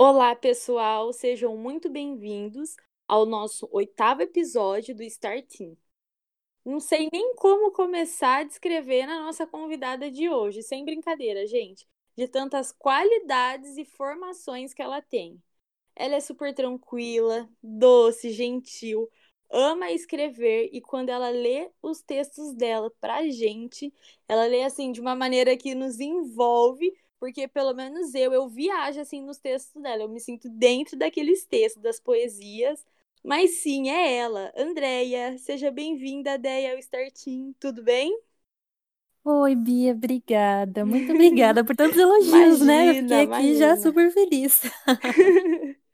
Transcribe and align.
Olá, 0.00 0.36
pessoal, 0.36 1.12
sejam 1.12 1.56
muito 1.56 1.90
bem-vindos 1.90 2.76
ao 3.08 3.26
nosso 3.26 3.68
oitavo 3.72 4.22
episódio 4.22 4.94
do 4.94 5.02
Star 5.10 5.42
Team. 5.42 5.76
Não 6.64 6.78
sei 6.78 7.08
nem 7.12 7.34
como 7.34 7.72
começar 7.72 8.38
a 8.38 8.44
descrever 8.44 9.02
a 9.02 9.24
nossa 9.24 9.44
convidada 9.44 10.08
de 10.08 10.30
hoje, 10.30 10.62
sem 10.62 10.84
brincadeira, 10.84 11.48
gente, 11.48 11.84
de 12.16 12.28
tantas 12.28 12.70
qualidades 12.70 13.76
e 13.76 13.84
formações 13.84 14.72
que 14.72 14.80
ela 14.80 15.02
tem. 15.02 15.42
Ela 15.96 16.14
é 16.14 16.20
super 16.20 16.54
tranquila, 16.54 17.50
doce, 17.60 18.30
gentil, 18.30 19.10
ama 19.50 19.90
escrever 19.90 20.70
e 20.72 20.80
quando 20.80 21.08
ela 21.08 21.28
lê 21.28 21.72
os 21.82 22.00
textos 22.00 22.54
dela 22.54 22.88
pra 23.00 23.28
gente, 23.28 23.92
ela 24.28 24.46
lê 24.46 24.62
assim 24.62 24.92
de 24.92 25.00
uma 25.00 25.16
maneira 25.16 25.56
que 25.56 25.74
nos 25.74 25.98
envolve 25.98 26.96
porque 27.18 27.48
pelo 27.48 27.74
menos 27.74 28.14
eu, 28.14 28.32
eu 28.32 28.48
viajo 28.48 29.00
assim 29.00 29.22
nos 29.22 29.38
textos 29.38 29.80
dela, 29.82 30.02
eu 30.04 30.08
me 30.08 30.20
sinto 30.20 30.48
dentro 30.48 30.96
daqueles 30.98 31.44
textos, 31.46 31.82
das 31.82 32.00
poesias. 32.00 32.84
Mas 33.24 33.58
sim, 33.62 33.90
é 33.90 34.16
ela, 34.18 34.52
Andréia. 34.56 35.36
Seja 35.38 35.70
bem-vinda, 35.70 36.38
Deia, 36.38 36.72
ao 36.74 36.82
Star 36.82 37.10
Team. 37.12 37.52
Tudo 37.60 37.82
bem? 37.82 38.16
Oi, 39.24 39.54
Bia, 39.54 39.92
obrigada. 39.92 40.84
Muito 40.86 41.12
obrigada 41.12 41.64
por 41.64 41.76
tantos 41.76 41.98
elogios, 42.00 42.60
né? 42.60 42.90
Eu 42.90 42.94
Imagina, 42.96 42.96
fiquei 42.96 43.22
aqui 43.22 43.54
já 43.56 43.76
imagina. 43.76 43.76
super 43.76 44.10
feliz. 44.12 44.60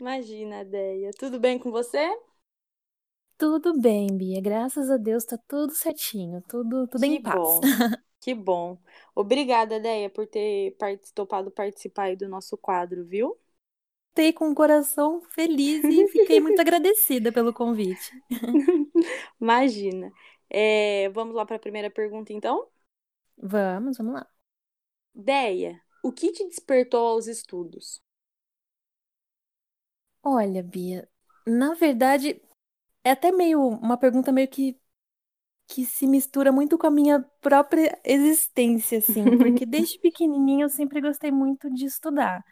Imagina, 0.00 0.64
Deia. 0.64 1.10
Tudo 1.18 1.40
bem 1.40 1.58
com 1.58 1.70
você? 1.70 2.10
Tudo 3.38 3.78
bem, 3.80 4.08
Bia. 4.16 4.40
Graças 4.40 4.90
a 4.90 4.96
Deus 4.96 5.24
tá 5.24 5.38
tudo 5.48 5.72
certinho, 5.74 6.42
tudo, 6.48 6.86
tudo 6.88 7.04
Que 7.04 7.04
em 7.04 7.20
paz. 7.20 7.60
bom, 7.60 7.70
que 8.24 8.34
bom. 8.34 8.78
Obrigada, 9.14 9.78
Deia, 9.78 10.08
por 10.08 10.26
ter 10.26 10.74
topado 11.14 11.50
participar 11.50 12.04
aí 12.04 12.16
do 12.16 12.26
nosso 12.26 12.56
quadro, 12.56 13.04
viu? 13.04 13.38
Fiquei 14.16 14.32
com 14.32 14.50
o 14.50 14.54
coração 14.54 15.20
feliz 15.20 15.84
e 15.84 16.08
fiquei 16.08 16.40
muito 16.40 16.58
agradecida 16.62 17.30
pelo 17.30 17.52
convite. 17.52 18.10
Imagina. 19.38 20.10
É, 20.48 21.10
vamos 21.10 21.34
lá 21.34 21.44
para 21.44 21.56
a 21.56 21.58
primeira 21.58 21.90
pergunta, 21.90 22.32
então? 22.32 22.66
Vamos, 23.36 23.98
vamos 23.98 24.14
lá. 24.14 24.26
Deia, 25.14 25.82
o 26.02 26.10
que 26.10 26.32
te 26.32 26.48
despertou 26.48 27.06
aos 27.06 27.26
estudos? 27.26 28.02
Olha, 30.22 30.62
Bia, 30.62 31.06
na 31.46 31.74
verdade, 31.74 32.40
é 33.04 33.10
até 33.10 33.30
meio 33.30 33.60
uma 33.60 33.98
pergunta 33.98 34.32
meio 34.32 34.48
que 34.48 34.80
que 35.74 35.84
se 35.84 36.06
mistura 36.06 36.52
muito 36.52 36.78
com 36.78 36.86
a 36.86 36.90
minha 36.90 37.20
própria 37.40 37.98
existência, 38.04 38.98
assim, 38.98 39.24
porque 39.38 39.66
desde 39.66 39.98
pequenininha 39.98 40.64
eu 40.66 40.68
sempre 40.68 41.00
gostei 41.00 41.32
muito 41.32 41.68
de 41.72 41.86
estudar. 41.86 42.44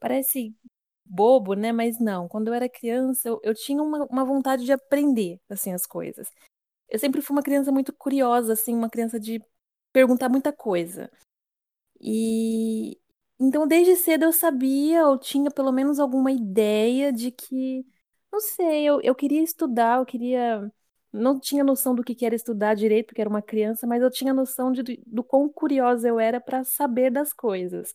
Parece 0.00 0.54
bobo, 1.04 1.54
né? 1.54 1.72
Mas 1.72 1.98
não. 2.00 2.28
Quando 2.28 2.48
eu 2.48 2.54
era 2.54 2.68
criança, 2.68 3.28
eu, 3.28 3.40
eu 3.42 3.54
tinha 3.54 3.82
uma, 3.82 4.04
uma 4.06 4.24
vontade 4.24 4.64
de 4.64 4.72
aprender, 4.72 5.40
assim, 5.48 5.72
as 5.72 5.86
coisas. 5.86 6.28
Eu 6.88 6.98
sempre 6.98 7.22
fui 7.22 7.36
uma 7.36 7.42
criança 7.42 7.72
muito 7.72 7.92
curiosa, 7.94 8.52
assim, 8.54 8.74
uma 8.74 8.90
criança 8.90 9.18
de 9.20 9.40
perguntar 9.92 10.28
muita 10.28 10.52
coisa. 10.52 11.10
E 12.00 12.98
então, 13.38 13.66
desde 13.66 13.96
cedo 13.96 14.24
eu 14.24 14.32
sabia, 14.32 15.06
ou 15.08 15.18
tinha 15.18 15.50
pelo 15.50 15.72
menos 15.72 15.98
alguma 16.00 16.32
ideia 16.32 17.12
de 17.12 17.30
que, 17.30 17.86
não 18.32 18.40
sei, 18.40 18.84
eu, 18.86 19.00
eu 19.02 19.14
queria 19.14 19.42
estudar, 19.42 19.98
eu 20.00 20.06
queria. 20.06 20.72
Não 21.16 21.38
tinha 21.40 21.64
noção 21.64 21.94
do 21.94 22.02
que 22.04 22.14
que 22.14 22.26
era 22.26 22.34
estudar 22.34 22.74
direito, 22.74 23.06
porque 23.08 23.20
era 23.20 23.30
uma 23.30 23.42
criança, 23.42 23.86
mas 23.86 24.02
eu 24.02 24.10
tinha 24.10 24.34
noção 24.34 24.72
de, 24.72 24.82
do 25.06 25.24
quão 25.24 25.48
curiosa 25.48 26.08
eu 26.08 26.20
era 26.20 26.40
para 26.40 26.64
saber 26.64 27.10
das 27.10 27.32
coisas. 27.32 27.94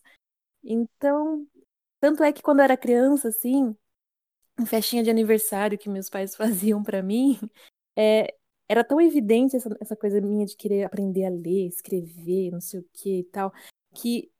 Então, 0.64 1.46
tanto 2.00 2.22
é 2.24 2.32
que 2.32 2.42
quando 2.42 2.60
eu 2.60 2.64
era 2.64 2.76
criança, 2.76 3.28
assim, 3.28 3.76
em 4.58 4.66
festinha 4.66 5.02
de 5.02 5.10
aniversário 5.10 5.78
que 5.78 5.88
meus 5.88 6.08
pais 6.10 6.34
faziam 6.36 6.82
pra 6.82 7.02
mim, 7.02 7.38
é, 7.96 8.34
era 8.68 8.84
tão 8.84 9.00
evidente 9.00 9.56
essa, 9.56 9.76
essa 9.80 9.96
coisa 9.96 10.20
minha 10.20 10.46
de 10.46 10.56
querer 10.56 10.84
aprender 10.84 11.24
a 11.26 11.30
ler, 11.30 11.68
escrever, 11.68 12.50
não 12.50 12.60
sei 12.60 12.80
o 12.80 12.86
que 12.92 13.20
e 13.20 13.24
tal, 13.24 13.52
que 13.94 14.30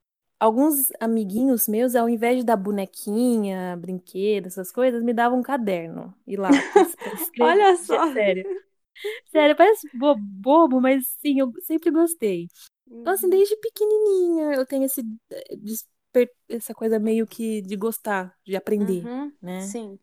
alguns 0.41 0.91
amiguinhos 1.01 1.69
meus, 1.69 1.95
ao 1.95 2.09
invés 2.09 2.39
de 2.39 2.45
dar 2.45 2.57
bonequinha, 2.57 3.77
brinquedo, 3.77 4.47
essas 4.47 4.73
coisas, 4.73 5.03
me 5.03 5.13
davam 5.15 5.39
um 5.39 5.43
caderno 5.43 6.15
e 6.27 6.37
pra 6.37 7.13
escrever. 7.15 7.23
Olha 7.41 7.77
É 7.89 7.99
só. 7.99 8.13
sério. 8.13 8.47
Sério, 9.31 9.57
parece 9.57 9.89
bo- 9.93 10.17
bobo, 10.17 10.81
mas 10.81 11.07
sim, 11.21 11.41
eu 11.41 11.53
sempre 11.63 11.91
gostei. 11.91 12.49
Então, 13.01 13.15
assim, 13.15 13.29
Uhum, 13.29 13.31
desde 13.31 13.57
pequenininha 13.59 14.55
eu 14.57 14.67
tenho 14.67 14.85
esse 14.85 15.03
eh, 15.33 16.29
essa 16.49 16.75
coisa 16.75 16.99
meio 16.99 17.27
que 17.27 17.63
de 17.63 17.77
gostar, 17.77 18.37
de 18.47 18.57
aprender, 18.57 19.11
uhum, 19.11 19.33
né? 19.43 19.75
sim. 19.75 19.99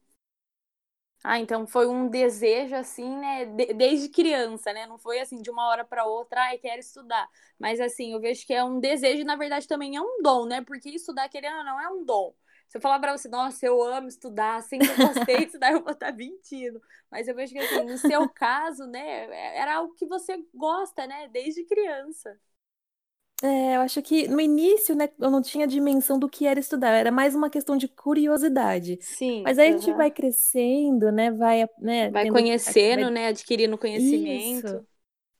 Ah, 1.24 1.38
então 1.40 1.68
foi 1.68 1.86
um 1.88 2.08
desejo 2.10 2.76
assim, 2.76 3.18
né, 3.18 3.46
de- 3.46 3.74
desde 3.74 4.08
criança, 4.10 4.72
né? 4.72 4.86
Não 4.88 4.98
foi 4.98 5.20
assim 5.20 5.42
de 5.42 5.50
uma 5.52 5.68
hora 5.68 5.84
para 5.84 6.06
outra, 6.06 6.42
ai, 6.44 6.58
quero 6.58 6.80
estudar. 6.80 7.28
Mas 7.60 7.80
assim, 7.82 8.14
eu 8.14 8.22
vejo 8.22 8.46
que 8.46 8.54
é 8.54 8.64
um 8.64 8.80
desejo, 8.80 9.22
e, 9.22 9.24
na 9.26 9.36
verdade 9.36 9.68
também 9.68 9.98
é 9.98 10.02
um 10.02 10.22
dom, 10.22 10.46
né? 10.46 10.62
Porque 10.62 10.90
estudar, 10.90 11.28
querendo 11.28 11.58
ou 11.58 11.64
não, 11.66 11.80
é 11.82 11.90
um 11.90 12.06
dom. 12.06 12.34
Se 12.70 12.78
eu 12.78 12.82
falar 12.82 13.00
pra 13.00 13.18
você, 13.18 13.28
nossa, 13.28 13.66
eu 13.66 13.82
amo 13.84 14.08
estudar, 14.08 14.62
sempre 14.64 14.96
gostei 14.96 15.40
de 15.42 15.46
estudar, 15.48 15.72
eu 15.74 15.84
vou 15.84 15.94
estar 15.94 16.12
mentindo. 16.14 16.82
Mas 17.12 17.28
eu 17.28 17.36
vejo 17.36 17.54
que 17.54 17.60
assim, 17.60 17.84
no 17.84 17.98
seu 17.98 18.30
caso, 18.30 18.86
né, 18.88 19.26
era 19.58 19.78
algo 19.78 19.94
que 19.96 20.06
você 20.08 20.38
gosta, 20.54 21.08
né, 21.08 21.28
desde 21.30 21.66
criança. 21.66 22.40
É, 23.42 23.78
eu 23.78 23.82
acho 23.82 24.02
que 24.02 24.28
no 24.28 24.42
início, 24.42 24.94
né, 24.96 25.08
eu 25.18 25.32
não 25.32 25.42
tinha 25.42 25.66
dimensão 25.66 26.20
do 26.20 26.28
que 26.30 26.46
era 26.46 26.60
estudar, 26.60 26.90
era 26.92 27.10
mais 27.12 27.34
uma 27.36 27.50
questão 27.50 27.78
de 27.78 27.88
curiosidade. 27.88 29.00
Sim, 29.00 29.44
Mas 29.44 29.58
aí 29.58 29.70
a 29.70 29.72
gente 29.72 29.94
vai 29.94 30.12
crescendo, 30.12 31.10
né, 31.12 31.32
vai, 31.32 31.66
né, 31.80 32.12
Vai 32.12 32.22
tendo, 32.22 32.34
conhecendo, 32.34 33.10
vai, 33.10 33.10
né, 33.10 33.28
adquirindo 33.28 33.78
isso, 33.78 33.78
conhecimento. 33.78 34.86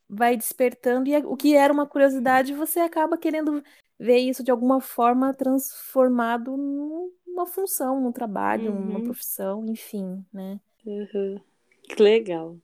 vai 0.10 0.38
despertando, 0.38 1.10
e 1.10 1.18
o 1.18 1.38
que 1.38 1.56
era 1.56 1.74
uma 1.74 1.88
curiosidade, 1.88 2.54
você 2.54 2.80
acaba 2.80 3.18
querendo 3.18 3.64
ver 4.00 4.18
isso 4.20 4.44
de 4.44 4.52
alguma 4.52 4.82
forma 4.82 5.34
transformado 5.34 6.56
numa 6.58 7.46
função, 7.48 8.02
num 8.02 8.12
trabalho, 8.12 8.74
numa 8.74 9.02
Uhum, 9.02 9.02
profissão, 9.02 9.66
enfim, 9.68 10.26
né? 10.34 10.60
uhum. 10.86 11.42
Que 11.84 12.02
legal. 12.04 12.60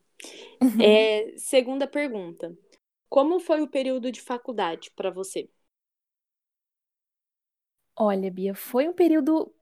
É, 0.77 1.33
segunda 1.37 1.87
pergunta. 1.87 2.57
Como 3.09 3.39
foi 3.39 3.61
o 3.61 3.69
período 3.69 4.11
de 4.11 4.21
faculdade 4.21 4.91
para 4.95 5.11
você? 5.11 5.49
Olha, 7.97 8.29
Bia, 8.31 8.53
foi 8.53 8.87
um 8.89 8.93
período 8.93 9.53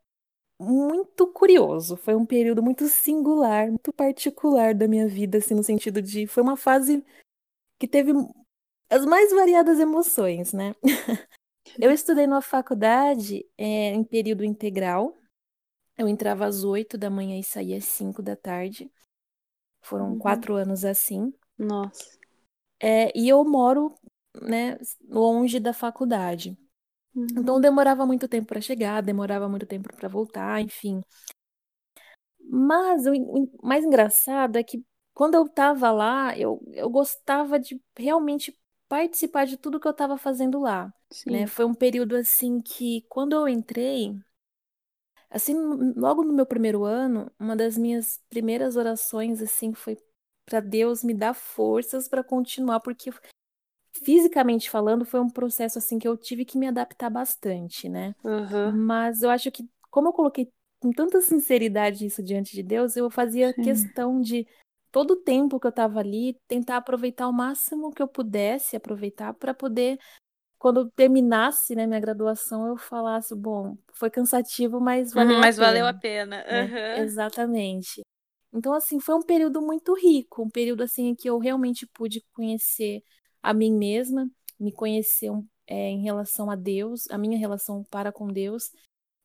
muito 0.59 1.27
curioso, 1.27 1.97
foi 1.97 2.15
um 2.15 2.25
período 2.25 2.63
muito 2.63 2.87
singular, 2.87 3.67
muito 3.69 3.93
particular 3.93 4.75
da 4.75 4.87
minha 4.87 5.07
vida, 5.07 5.39
assim, 5.39 5.55
no 5.55 5.63
sentido 5.63 6.01
de, 6.01 6.27
foi 6.27 6.43
uma 6.43 6.57
fase 6.57 7.05
que 7.79 7.87
teve 7.87 8.13
as 8.89 9.05
mais 9.05 9.31
variadas 9.33 9.79
emoções, 9.79 10.53
né? 10.53 10.75
Eu 11.79 11.91
estudei 11.91 12.27
numa 12.27 12.41
faculdade, 12.41 13.45
é, 13.57 13.89
em 13.93 14.03
período 14.03 14.43
integral, 14.43 15.17
eu 15.97 16.07
entrava 16.07 16.45
às 16.45 16.63
oito 16.63 16.97
da 16.97 17.09
manhã 17.09 17.39
e 17.39 17.43
saía 17.43 17.77
às 17.77 17.85
cinco 17.85 18.21
da 18.23 18.35
tarde, 18.35 18.91
foram 19.81 20.15
Uhum. 20.15 20.17
quatro 20.17 20.55
anos 20.55 20.85
assim, 20.85 21.33
Nossa. 21.57 22.19
É, 22.79 23.11
e 23.17 23.29
eu 23.29 23.43
moro, 23.45 23.95
né, 24.41 24.77
longe 25.09 25.59
da 25.59 25.73
faculdade. 25.73 26.57
Então 27.37 27.59
Uhum. 27.59 27.61
demorava 27.61 28.05
muito 28.05 28.27
tempo 28.27 28.47
para 28.47 28.61
chegar, 28.61 29.01
demorava 29.03 29.49
muito 29.49 29.65
tempo 29.65 29.89
para 29.95 30.09
voltar, 30.09 30.61
enfim. 30.61 31.01
Mas 32.39 33.05
o, 33.07 33.11
mais 33.63 33.83
engraçado 33.85 34.57
é 34.57 34.63
que 34.63 34.83
quando 35.13 35.35
eu 35.35 35.47
tava 35.49 35.91
lá, 35.91 36.37
eu, 36.37 36.61
eu 36.73 36.89
gostava 36.89 37.59
de 37.59 37.81
realmente 37.97 38.57
participar 38.87 39.45
de 39.45 39.57
tudo 39.57 39.79
que 39.79 39.87
eu 39.87 39.93
tava 39.93 40.17
fazendo 40.17 40.59
lá, 40.59 40.93
né? 41.25 41.41
Sim. 41.41 41.47
Foi 41.47 41.65
um 41.65 41.73
período 41.73 42.15
assim 42.15 42.61
que 42.61 43.01
quando 43.09 43.33
eu 43.33 43.47
entrei, 43.47 44.15
assim, 45.29 45.55
logo 45.95 46.23
no 46.23 46.33
meu 46.33 46.45
primeiro 46.45 46.83
ano, 46.83 47.31
uma 47.39 47.55
das 47.55 47.77
minhas 47.77 48.21
primeiras 48.29 48.75
orações 48.75 49.41
assim 49.41 49.73
foi 49.73 49.97
para 50.45 50.59
Deus 50.59 51.03
me 51.03 51.13
dar 51.13 51.33
forças 51.33 52.07
para 52.07 52.23
continuar, 52.23 52.79
porque 52.79 53.11
fisicamente 53.93 54.69
falando 54.69 55.05
foi 55.05 55.19
um 55.19 55.29
processo 55.29 55.77
assim 55.77 55.97
que 55.97 56.07
eu 56.07 56.17
tive 56.17 56.43
que 56.43 56.57
me 56.57 56.67
adaptar 56.67 57.09
bastante, 57.09 57.87
né? 57.87 58.15
Uhum. 58.23 58.71
Mas 58.71 59.21
eu 59.21 59.29
acho 59.29 59.51
que, 59.51 59.67
como 59.89 60.09
eu 60.09 60.13
coloquei 60.13 60.51
com 60.79 60.91
tanta 60.91 61.21
sinceridade 61.21 62.05
isso 62.05 62.21
diante 62.21 62.53
de 62.53 62.61
Deus, 62.61 62.97
eu 62.97 63.09
fazia 63.09 63.53
Sim. 63.53 63.61
questão 63.63 64.19
de, 64.19 64.45
todo 64.91 65.11
o 65.11 65.15
tempo 65.15 65.59
que 65.59 65.65
eu 65.65 65.69
estava 65.69 65.99
ali, 65.99 66.37
tentar 66.47 66.77
aproveitar 66.77 67.27
o 67.27 67.33
máximo 67.33 67.91
que 67.91 68.01
eu 68.01 68.07
pudesse 68.07 68.75
aproveitar 68.75 69.33
para 69.33 69.53
poder, 69.53 69.97
quando 70.63 70.79
eu 70.81 70.89
terminasse, 70.91 71.75
né, 71.75 71.85
minha 71.85 71.99
graduação, 71.99 72.65
eu 72.69 72.77
falasse, 72.77 73.35
bom, 73.35 73.77
foi 73.93 74.09
cansativo, 74.09 74.79
mas 74.79 75.11
Uhum, 75.15 75.25
valeu 75.25 75.41
a 75.41 75.49
mas 75.49 75.57
valeu 75.57 75.85
a 75.87 75.93
pena, 75.93 76.43
pena. 76.45 76.45
né? 76.49 76.73
Uhum. 77.03 77.03
Exatamente. 77.03 78.01
Então, 78.53 78.73
assim, 78.73 78.97
foi 78.99 79.15
um 79.15 79.21
período 79.23 79.61
muito 79.61 79.93
rico, 79.93 80.41
um 80.43 80.49
período, 80.49 80.83
assim, 80.83 81.07
em 81.09 81.15
que 81.15 81.29
eu 81.29 81.37
realmente 81.37 81.85
pude 81.87 82.21
conhecer 82.33 83.03
a 83.41 83.53
mim 83.53 83.73
mesma, 83.73 84.29
me 84.59 84.71
conhecer 84.71 85.29
é, 85.67 85.89
em 85.89 86.01
relação 86.03 86.49
a 86.49 86.55
Deus, 86.55 87.09
a 87.11 87.17
minha 87.17 87.37
relação 87.37 87.83
para 87.91 88.11
com 88.11 88.27
Deus, 88.27 88.71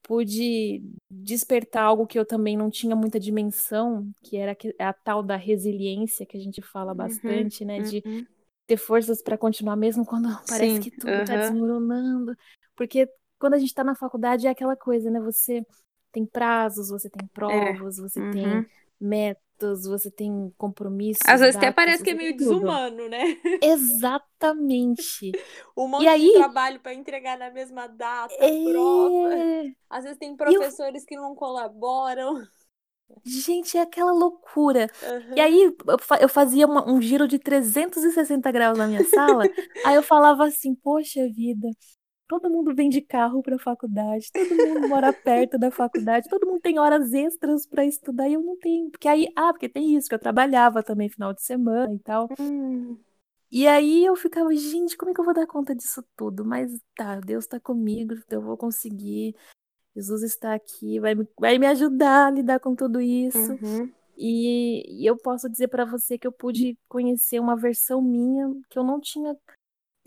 pude 0.02 0.82
despertar 1.10 1.84
algo 1.84 2.06
que 2.06 2.18
eu 2.18 2.26
também 2.26 2.56
não 2.56 2.70
tinha 2.70 2.96
muita 2.96 3.20
dimensão, 3.20 4.10
que 4.24 4.36
era 4.36 4.56
a 4.80 4.92
tal 4.92 5.22
da 5.22 5.36
resiliência 5.36 6.26
que 6.26 6.36
a 6.36 6.40
gente 6.40 6.62
fala 6.62 6.94
Uhum, 6.94 6.94
bastante, 6.94 7.64
né? 7.64 7.80
De 7.80 8.04
uhum. 8.04 8.26
Ter 8.68 8.78
forças 8.78 9.22
para 9.22 9.38
continuar 9.38 9.76
mesmo 9.76 10.06
quando 10.06 10.28
parece 10.48 10.80
Sim, 10.80 10.80
que 10.80 10.92
tudo 10.92 11.22
tá 11.22 11.36
aham. 11.36 11.38
desmoronando. 11.38 12.36
Porque 12.76 13.08
quando 13.40 13.54
a 13.56 13.58
gente 13.60 13.74
tá 13.74 13.84
na 13.84 13.96
faculdade 13.96 14.48
é 14.48 14.50
aquela 14.50 14.76
coisa, 14.76 15.10
né? 15.10 15.20
Você 15.22 15.66
tem 16.12 16.26
prazos, 16.26 16.90
você 16.90 17.10
tem 17.10 17.26
É. 17.48 17.74
provas, 17.74 17.98
você 17.98 18.22
tem 18.22 18.46
Uhum. 18.46 18.70
metas, 19.00 19.84
você 19.86 20.10
tem 20.12 20.52
compromissos, 20.58 21.26
Às 21.26 21.40
vezes 21.40 21.56
até 21.56 21.70
datas, 21.72 21.72
parece 21.72 22.02
que 22.04 22.10
é 22.10 22.14
meio 22.14 22.36
desumano, 22.36 23.08
né? 23.08 23.20
Exatamente. 23.60 25.36
Um 25.76 25.88
E 25.96 26.06
monte 26.06 26.16
de 26.18 26.28
aí, 26.28 26.30
trabalho 26.30 26.80
para 26.80 26.94
entregar 26.94 27.38
na 27.38 27.50
mesma 27.50 27.86
data, 27.86 28.50
prova. 28.62 29.16
é... 29.32 29.74
Às 29.90 30.04
vezes 30.04 30.18
tem 30.18 30.36
E 30.44 30.54
eu, 30.54 30.62
professores 30.62 31.04
que 31.04 31.16
não 31.16 31.34
colaboram. 31.34 32.34
Gente, 33.24 33.76
é 33.76 33.80
aquela 33.82 34.12
loucura. 34.12 34.88
E 35.36 35.40
Aham. 35.40 35.42
aí 35.42 35.62
eu 35.86 35.98
fa- 36.00 36.18
eu 36.20 36.28
fazia 36.28 36.66
uma- 36.66 36.88
um 36.90 37.00
giro 37.00 37.28
de 37.28 37.38
360 37.38 38.50
graus 38.50 38.76
na 38.78 38.86
minha 38.88 39.04
sala, 39.04 39.48
aí 39.82 39.94
eu 39.96 40.02
falava 40.02 40.46
assim, 40.46 40.74
poxa 40.74 41.28
vida, 41.28 41.68
todo 42.28 42.50
mundo 42.50 42.74
vem 42.74 42.88
de 42.90 43.00
carro 43.02 43.42
para 43.42 43.56
a 43.56 43.58
faculdade, 43.58 44.32
todo 44.34 44.56
mundo 44.56 44.86
mora 44.88 45.12
perto 45.12 45.58
da 45.58 45.70
faculdade, 45.70 46.28
todo 46.28 46.46
mundo 46.46 46.60
tem 46.60 46.78
horas 46.78 47.12
extras 47.12 47.66
para 47.66 47.84
estudar 47.86 48.28
e 48.28 48.34
eu 48.34 48.42
não 48.42 48.56
tenho. 48.58 48.90
Porque 48.90 49.08
aí, 49.08 49.28
ah, 49.36 49.52
porque 49.52 49.68
tem 49.68 49.96
isso, 49.96 50.08
que 50.08 50.14
eu 50.14 50.18
trabalhava 50.20 50.82
também 50.82 51.08
final 51.10 51.32
de 51.34 51.42
semana 51.42 51.94
e 51.94 51.98
tal. 52.00 52.30
Hum, 52.38 53.04
E 53.50 53.66
aí 53.66 54.04
eu 54.04 54.14
ficava, 54.14 54.54
gente, 54.54 54.96
como 54.96 55.10
é 55.10 55.14
que 55.14 55.20
eu 55.20 55.24
vou 55.24 55.32
dar 55.34 55.46
conta 55.46 55.74
disso 55.74 56.04
tudo? 56.16 56.44
Mas 56.44 56.70
tá, 56.94 57.18
Deus 57.20 57.46
tá 57.46 57.58
comigo, 57.58 58.14
eu 58.28 58.42
vou 58.42 58.56
conseguir. 58.58 59.34
Jesus 59.98 60.22
está 60.22 60.54
aqui, 60.54 61.00
vai, 61.00 61.14
me- 61.14 61.28
vai 61.38 61.58
me 61.58 61.66
ajudar 61.66 62.28
a 62.28 62.30
lidar 62.30 62.60
com 62.60 62.74
tudo 62.74 63.00
isso. 63.00 63.58
uhum, 63.60 63.94
E, 64.16 65.02
e 65.02 65.06
eu 65.06 65.16
posso 65.18 65.48
dizer 65.50 65.68
para 65.68 65.84
você 65.84 66.18
que 66.18 66.26
eu 66.26 66.32
pude 66.32 66.78
conhecer 66.88 67.40
uma 67.40 67.56
versão 67.56 68.02
minha 68.02 68.48
que 68.70 68.78
eu 68.78 68.84
não 68.84 69.00
tinha 69.00 69.36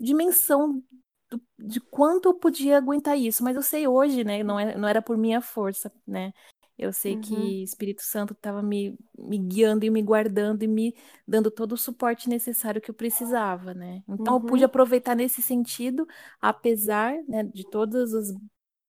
dimensão 0.00 0.82
do- 1.30 1.42
de 1.58 1.80
quanto 1.80 2.28
eu 2.28 2.34
podia 2.34 2.76
aguentar 2.78 3.16
isso. 3.18 3.42
Mas 3.44 3.56
eu 3.56 3.62
sei 3.62 3.86
hoje, 3.88 4.24
né? 4.24 4.42
Não, 4.42 4.58
é, 4.58 4.76
não 4.76 4.88
era 4.88 5.02
por 5.02 5.16
minha 5.16 5.40
força, 5.40 5.92
né? 6.06 6.32
Eu 6.78 6.92
sei 6.92 7.16
uhum, 7.16 7.16
que 7.16 7.62
Espírito 7.62 8.02
Santo 8.02 8.32
estava 8.32 8.62
me, 8.62 8.98
me 9.16 9.38
guiando 9.38 9.84
e 9.84 9.90
me 9.90 10.02
guardando 10.02 10.62
e 10.62 10.68
me 10.68 10.94
dando 11.28 11.50
todo 11.50 11.72
o 11.72 11.76
suporte 11.76 12.28
necessário 12.28 12.80
que 12.80 12.90
eu 12.90 12.94
precisava, 12.94 13.74
né? 13.74 14.02
Então 14.08 14.34
eu 14.34 14.40
pude 14.40 14.64
uhum, 14.64 14.64
aproveitar 14.64 15.14
nesse 15.14 15.42
sentido, 15.42 16.06
apesar, 16.40 17.14
né, 17.28 17.44
de 17.44 17.64
todos 17.64 18.12
os, 18.14 18.28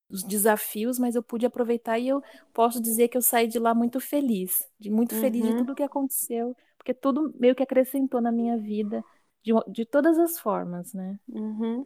os 0.10 0.24
desafios, 0.24 1.00
mas 1.00 1.16
eu 1.16 1.24
pude 1.24 1.46
aproveitar 1.46 2.00
e 2.00 2.08
eu 2.08 2.22
posso 2.54 2.82
dizer 2.82 3.08
que 3.10 3.18
eu 3.18 3.22
saí 3.22 3.48
de 3.48 3.60
lá 3.60 3.74
muito 3.74 4.00
feliz, 4.00 4.68
de 4.80 4.90
muito 4.90 5.16
feliz 5.16 5.46
de 5.46 5.54
uhum, 5.54 5.58
tudo 5.58 5.76
que 5.76 5.84
aconteceu, 5.84 6.56
porque 6.78 6.94
tudo 6.94 7.34
meio 7.40 7.56
que 7.56 7.64
acrescentou 7.64 8.22
na 8.22 8.32
minha 8.32 8.58
vida 8.58 9.04
de, 9.44 9.52
de 9.68 9.86
todas 9.86 10.18
as 10.20 10.40
formas, 10.40 10.94
né? 10.94 11.20
uhum. 11.28 11.86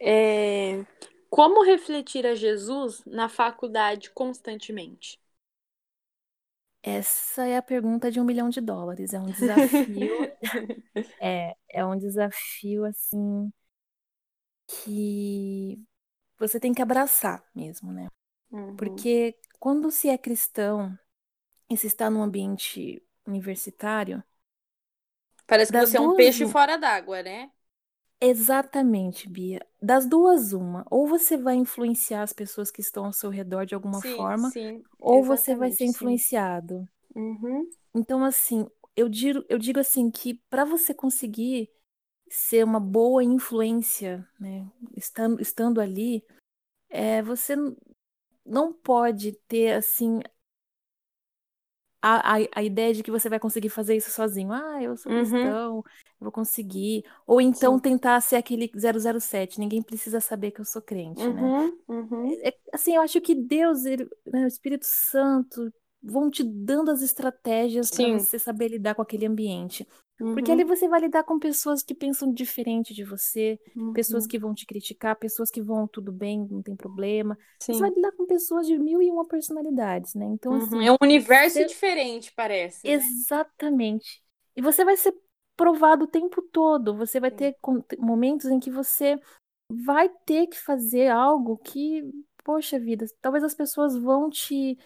É, 0.00 0.84
Como 1.30 1.64
refletir 1.64 2.26
a 2.26 2.34
Jesus 2.34 3.04
na 3.06 3.28
faculdade 3.28 4.10
constantemente? 4.10 5.20
Essa 6.82 7.46
é 7.46 7.56
a 7.56 7.62
pergunta 7.62 8.10
de 8.10 8.20
um 8.20 8.24
milhão 8.24 8.48
de 8.48 8.60
dólares. 8.60 9.12
É 9.14 9.20
um 9.20 9.30
desafio, 9.30 10.28
é, 11.20 11.56
é 11.68 11.84
um 11.84 11.96
desafio 11.98 12.84
assim 12.84 13.52
que 14.66 15.78
você 16.48 16.60
tem 16.60 16.72
que 16.74 16.82
abraçar 16.82 17.44
mesmo, 17.54 17.92
né? 17.92 18.08
Uhum, 18.52 19.06
Porque 19.06 19.36
quando 19.60 19.90
se 19.90 20.08
é 20.08 20.18
cristão 20.18 20.98
e 21.70 21.76
se 21.76 21.86
está 21.88 22.10
num 22.10 22.22
ambiente 22.22 23.02
universitário, 23.26 24.22
Parece 25.46 25.70
que 25.70 25.78
você 25.78 25.96
é 25.96 26.00
um 26.00 26.10
duas, 26.10 26.12
peixe 26.12 26.44
fora 26.46 26.76
d'água, 26.76 27.22
né? 27.22 27.52
exatamente, 28.20 29.28
Bia, 29.28 29.60
das 29.80 30.06
duas, 30.06 30.52
uma, 30.54 30.84
ou 30.90 31.06
você 31.06 31.36
vai 31.36 31.56
influenciar 31.56 32.22
as 32.22 32.32
pessoas 32.32 32.70
que 32.70 32.80
estão 32.80 33.04
ao 33.06 33.12
seu 33.12 33.28
redor 33.30 33.66
de 33.66 33.74
alguma 33.74 34.00
Sim, 34.00 34.00
forma, 34.02 34.54
sim, 34.54 34.84
ou 34.98 35.22
você 35.24 35.54
vai 35.54 35.70
ser 35.70 35.84
influenciado. 35.84 36.88
Uhum, 37.14 37.70
Então, 37.94 38.24
assim, 38.24 38.66
eu 38.96 39.08
digo, 39.08 39.44
eu 39.48 39.58
digo 39.58 39.78
assim 39.80 40.10
que 40.10 40.34
para 40.50 40.64
você 40.64 40.94
conseguir 40.94 41.70
ser 42.34 42.64
uma 42.64 42.80
boa 42.80 43.22
influência, 43.22 44.26
né, 44.40 44.66
estando, 44.96 45.40
estando 45.40 45.80
ali, 45.80 46.24
é, 46.90 47.22
você 47.22 47.54
não 48.46 48.72
pode 48.72 49.32
ter 49.48 49.72
assim 49.74 50.20
a, 52.00 52.36
a, 52.36 52.48
a 52.56 52.62
ideia 52.62 52.92
de 52.94 53.02
que 53.02 53.10
você 53.10 53.28
vai 53.28 53.38
conseguir 53.38 53.68
fazer 53.68 53.96
isso 53.96 54.10
sozinho. 54.10 54.52
Ah, 54.52 54.82
eu 54.82 54.96
sou 54.96 55.10
uhum, 55.10 55.12
cristão, 55.12 55.78
eu 55.78 55.84
vou 56.20 56.32
conseguir. 56.32 57.04
Ou 57.26 57.40
então 57.40 57.78
sim. 57.78 57.80
tentar 57.80 58.20
ser 58.20 58.36
aquele 58.36 58.70
007, 58.76 59.60
ninguém 59.60 59.82
precisa 59.82 60.20
saber 60.20 60.50
que 60.50 60.60
eu 60.60 60.64
sou 60.64 60.82
crente, 60.82 61.32
né? 61.32 61.52
Uhum, 61.52 61.78
uhum, 61.88 62.42
É- 62.42 62.50
é- 62.50 62.58
assim, 62.72 62.94
eu 62.96 63.02
acho 63.02 63.20
que 63.20 63.34
Deus, 63.34 63.84
ele, 63.84 64.08
né, 64.26 64.44
o 64.44 64.48
Espírito 64.48 64.86
Santo, 64.86 65.72
vão 66.02 66.30
te 66.30 66.42
dando 66.44 66.90
as 66.90 67.02
estratégias 67.02 67.92
para 67.92 68.08
você 68.08 68.38
saber 68.38 68.68
lidar 68.68 68.94
com 68.94 69.02
aquele 69.02 69.26
ambiente. 69.26 69.86
Porque 70.32 70.50
ali 70.50 70.64
Uhum, 70.64 70.64
você 70.64 70.88
vai 70.88 71.00
lidar 71.00 71.24
com 71.24 71.38
pessoas 71.38 71.82
que 71.82 71.94
pensam 71.94 72.32
diferente 72.32 72.94
de 72.94 73.04
você, 73.04 73.58
pessoas 73.92 74.26
uhum, 74.26 74.26
que 74.26 74.38
vão 74.38 74.54
te 74.54 74.66
criticar, 74.66 75.16
pessoas 75.16 75.50
que 75.50 75.60
vão 75.62 75.86
tudo 75.86 76.10
bem, 76.12 76.46
não 76.50 76.62
tem 76.62 76.74
problema. 76.76 77.36
Você 77.70 77.74
sim. 77.76 77.82
vai 77.82 77.90
lidar 77.90 78.12
com 78.12 78.26
pessoas 78.26 78.66
de 78.66 78.78
mil 78.78 79.02
e 79.02 79.10
uma 79.10 79.26
personalidades, 79.28 80.14
né? 80.14 80.24
Então, 80.26 80.52
Uhum. 80.52 80.56
assim, 80.56 80.82
É 80.82 80.92
um 80.92 80.96
universo 81.02 81.64
ser 81.64 81.64
diferente, 81.64 82.32
parece, 82.34 82.88
né? 82.90 83.12
exatamente. 83.16 84.22
E 84.56 84.62
você 84.62 84.84
vai 84.84 84.96
ser 84.96 85.14
provado 85.56 86.04
o 86.04 86.08
tempo 86.08 86.42
todo. 86.42 86.96
Você 86.96 87.20
vai 87.20 87.30
Sim. 87.30 87.32
ter 87.32 87.56
momentos 87.98 88.46
em 88.46 88.60
que 88.60 88.70
você 88.70 89.20
vai 89.70 90.08
ter 90.26 90.46
que 90.48 90.58
fazer 90.58 91.08
algo 91.10 91.56
que, 91.58 92.02
poxa 92.44 92.78
vida, 92.78 93.06
talvez 93.20 93.44
as 93.44 93.54
pessoas 93.54 93.96
vão 93.96 94.28
te, 94.30 94.78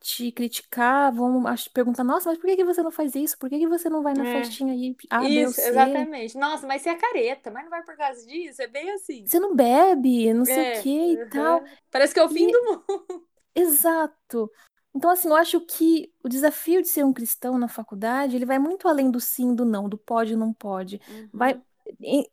te 0.00 0.32
criticar, 0.32 1.12
vão 1.12 1.46
ach- 1.46 1.68
perguntar, 1.72 2.04
nossa, 2.04 2.30
mas 2.30 2.38
por 2.38 2.46
que 2.46 2.56
que 2.56 2.64
você 2.64 2.82
não 2.82 2.90
faz 2.92 3.14
isso? 3.14 3.38
Por 3.38 3.48
que 3.50 3.58
que 3.58 3.68
você 3.68 3.88
não 3.90 4.02
vai 4.02 4.14
na 4.14 4.24
É, 4.24 4.26
festinha 4.26 4.72
aí 4.72 4.96
A, 5.10 5.28
B 5.28 5.46
ou 5.46 5.52
isso, 5.52 5.70
exatamente. 5.70 6.38
Nossa, 6.38 6.66
mas 6.66 6.82
você 6.82 6.90
é 6.90 6.96
careta, 6.96 7.50
mas 7.50 7.64
não 7.64 7.70
vai 7.70 7.82
por 7.84 7.96
causa 7.96 8.26
disso? 8.26 8.62
É 8.62 8.66
bem 8.68 8.90
assim. 8.92 9.30
Você 9.30 9.38
não 9.40 9.54
bebe, 9.56 10.32
não 10.32 10.44
sei 10.44 10.62
o 10.62 10.66
É, 10.68 10.70
que 10.70 11.14
e 11.14 11.16
tal. 11.28 11.64
Parece 11.90 12.14
que 12.14 12.20
é 12.20 12.24
o 12.24 12.28
fim 12.28 12.48
E 12.48 12.50
do 12.50 12.64
mundo. 12.64 12.84
exato. 13.54 14.50
Então, 14.94 15.10
assim, 15.10 15.28
eu 15.28 15.36
acho 15.36 15.60
que 15.60 16.12
o 16.24 16.28
desafio 16.28 16.82
de 16.82 16.88
ser 16.88 17.04
um 17.04 17.12
cristão 17.12 17.58
na 17.58 17.68
faculdade, 17.68 18.34
ele 18.36 18.46
vai 18.46 18.58
muito 18.58 18.88
além 18.88 19.10
do 19.10 19.20
sim, 19.20 19.54
do 19.54 19.64
não, 19.64 19.88
do 19.88 19.98
pode, 19.98 20.36
não 20.36 20.52
pode. 20.54 21.00
Vai, 21.32 21.52
Uhum, 21.52 21.62
en- 21.75 21.75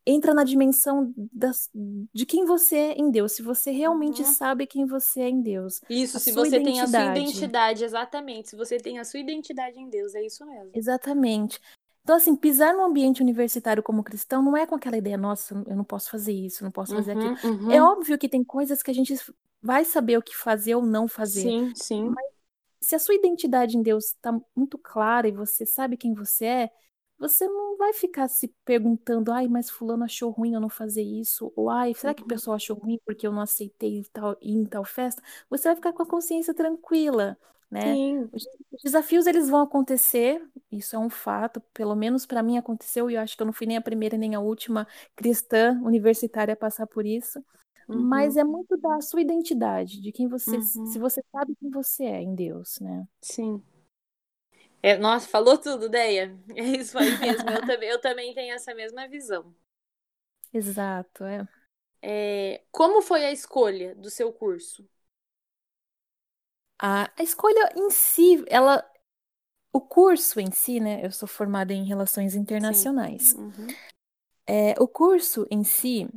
entra 0.06 0.34
na 0.34 0.44
dimensão 0.44 1.14
das, 1.32 1.70
de 2.14 2.26
quem 2.26 2.46
você 2.46 2.76
é 2.76 2.94
em 2.94 3.10
Deus. 3.12 3.34
Se 3.34 3.42
você 3.42 3.72
realmente 3.72 4.22
uhum. 4.22 4.34
sabe 4.34 4.68
quem 4.68 4.86
você 4.86 5.22
é 5.22 5.30
em 5.30 5.42
Deus, 5.42 5.82
Isso, 5.90 6.20
se 6.20 6.32
você 6.32 6.60
tem 6.60 6.80
a 6.80 6.88
sua 6.88 7.00
identidade. 7.00 7.20
identidade, 7.20 7.84
exatamente. 7.84 8.50
Se 8.50 8.56
você 8.56 8.78
tem 8.78 9.00
a 9.00 9.06
sua 9.06 9.20
identidade 9.20 9.80
em 9.80 9.90
Deus, 9.90 10.16
é 10.16 10.26
isso 10.26 10.46
mesmo. 10.46 10.72
Exatamente. 10.74 11.60
Então, 12.04 12.18
assim, 12.18 12.36
pisar 12.36 12.74
num 12.74 12.84
ambiente 12.84 13.22
universitário 13.22 13.82
como 13.82 14.04
cristão 14.04 14.42
não 14.44 14.58
é 14.58 14.68
com 14.68 14.76
aquela 14.76 14.98
ideia, 14.98 15.18
nossa, 15.18 15.54
eu 15.66 15.76
não 15.76 15.86
posso 15.86 16.10
fazer 16.12 16.34
isso, 16.34 16.64
não 16.64 16.72
posso 16.72 16.94
fazer 16.94 17.14
aquilo. 17.14 17.38
Uhum, 17.44 17.72
É 17.72 17.82
uhum. 17.82 17.92
óbvio 17.92 18.18
que 18.18 18.28
tem 18.28 18.44
coisas 18.44 18.84
que 18.84 18.92
a 18.92 18.94
gente 18.94 19.16
vai 19.62 19.86
saber 19.86 20.18
o 20.18 20.22
que 20.22 20.36
fazer 20.36 20.76
ou 20.76 20.86
não 20.86 21.08
fazer. 21.08 21.44
Sim, 21.44 21.72
sim. 21.74 22.10
Mas 22.10 22.26
se 22.82 22.96
a 22.96 23.00
sua 23.00 23.16
identidade 23.16 23.78
em 23.78 23.82
Deus 23.82 24.08
está 24.08 24.38
muito 24.54 24.78
clara 24.78 25.30
e 25.30 25.32
você 25.32 25.66
sabe 25.66 25.96
quem 25.96 26.14
você 26.14 26.46
é, 26.46 26.72
você 27.30 27.48
não 27.48 27.78
vai 27.78 27.94
ficar 27.94 28.28
se 28.28 28.48
perguntando, 28.66 29.32
ai, 29.32 29.48
mas 29.48 29.70
fulano 29.70 30.04
achou 30.04 30.32
ruim 30.32 30.54
eu 30.54 30.60
não 30.62 30.70
fazer 30.70 31.02
isso, 31.04 31.52
ou 31.56 31.70
ai, 31.70 31.94
será 31.94 32.14
que 32.14 32.24
o 32.24 32.26
Uhum. 32.26 32.28
pessoal 32.28 32.56
achou 32.56 32.78
ruim 32.78 33.00
porque 33.06 33.26
eu 33.28 33.32
não 33.32 33.42
aceitei 33.42 34.00
ir 34.00 34.10
tal- 34.10 34.38
ir 34.42 34.52
em 34.54 34.66
tal 34.66 34.84
festa? 34.86 35.22
Você 35.50 35.68
vai 35.70 35.76
ficar 35.76 35.94
com 35.94 36.04
a 36.04 36.06
consciência 36.08 36.54
tranquila, 36.54 37.38
né? 37.72 38.00
Sim. 38.04 38.32
Os 38.32 38.44
os 38.72 38.82
desafios 38.84 39.28
eles 39.28 39.48
vão 39.50 39.62
acontecer, 39.62 40.42
isso 40.72 40.96
é 40.96 41.00
um 41.00 41.10
fato, 41.10 41.62
pelo 41.74 41.96
menos 41.96 42.26
para 42.26 42.42
mim 42.44 42.58
aconteceu 42.58 43.10
e 43.10 43.14
eu 43.16 43.22
acho 43.22 43.36
que 43.38 43.42
eu 43.44 43.46
não 43.46 43.54
fui 43.54 43.68
nem 43.68 43.78
a 43.78 43.82
primeira 43.82 44.18
nem 44.18 44.34
a 44.36 44.40
última 44.40 44.88
cristã 45.16 45.80
universitária 45.84 46.54
a 46.54 46.58
passar 46.58 46.88
por 46.88 47.06
isso. 47.06 47.44
Mas 47.94 48.36
Uhum, 48.36 48.38
é 48.38 48.44
muito 48.44 48.76
da 48.78 49.00
sua 49.02 49.22
identidade, 49.22 50.02
de 50.02 50.12
quem 50.12 50.28
você, 50.28 50.60
se 50.62 50.98
uhum. 50.98 51.00
você 51.00 51.24
sabe 51.32 51.56
quem 51.56 51.70
você 51.70 52.06
é 52.06 52.22
em 52.22 52.34
Deus, 52.36 52.80
né? 52.80 53.08
Sim. 53.22 53.64
É, 54.84 54.98
nossa, 54.98 55.28
falou 55.30 55.58
tudo, 55.60 55.90
Deia. 55.90 56.38
É 56.56 56.64
isso 56.64 57.00
aí 57.00 57.18
mesmo. 57.18 57.50
Eu 57.52 57.64
também, 57.66 57.90
eu 57.90 58.02
também 58.02 58.34
tenho 58.36 58.56
essa 58.56 58.76
mesma 58.76 59.08
visão. 59.08 59.56
Exato, 60.54 61.26
é. 61.26 61.48
É, 62.02 62.64
como 62.72 63.02
foi 63.02 63.26
a 63.26 63.32
escolha 63.32 63.96
do 63.96 64.10
seu 64.10 64.32
curso? 64.34 64.88
A, 66.80 67.12
a 67.18 67.24
escolha 67.24 67.70
em 67.76 67.90
si, 67.90 68.44
ela, 68.48 68.86
o 69.74 69.82
curso 69.82 70.40
em 70.42 70.52
si, 70.52 70.80
né? 70.82 71.06
Eu 71.06 71.12
sou 71.12 71.28
formada 71.28 71.74
em 71.74 71.86
relações 71.86 72.36
internacionais. 72.36 73.36
Uhum, 73.38 73.68
É, 74.48 74.76
o 74.82 74.88
curso 74.88 75.46
em 75.52 75.64
si, 75.64 76.08